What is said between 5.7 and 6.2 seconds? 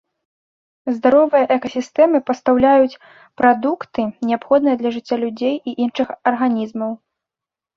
і іншых